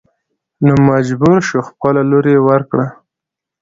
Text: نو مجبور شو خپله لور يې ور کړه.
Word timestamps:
نو 0.65 0.73
مجبور 0.89 1.39
شو 1.47 1.59
خپله 1.69 2.01
لور 2.09 2.25
يې 2.33 2.39
ور 2.47 2.61
کړه. 2.71 2.87